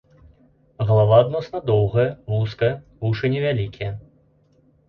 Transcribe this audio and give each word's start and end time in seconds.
Галава 0.91 1.15
адносна 1.25 1.61
доўгая, 1.69 2.07
вузкая, 2.33 2.71
вушы 3.05 3.25
невялікія. 3.35 3.91